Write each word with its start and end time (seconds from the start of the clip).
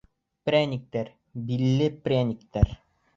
Прәниктәр, 0.49 1.11
билле 1.51 1.91
прәниктәр! 2.09 2.73